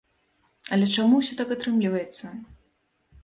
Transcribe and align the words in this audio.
Але 0.77 0.85
чаму 0.95 1.19
ўсё 1.19 1.37
так 1.41 1.53
атрымліваецца? 1.55 2.25